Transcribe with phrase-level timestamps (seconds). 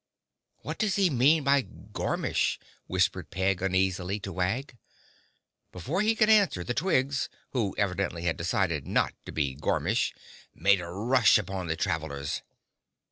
[0.63, 2.57] "What does he mean by gormish?"
[2.87, 4.75] whispered Peg uneasily to Wag.
[5.71, 10.15] Before he could answer, the Twigs, who evidently had decided not to be gormish,
[10.55, 12.41] made a rush upon the travelers.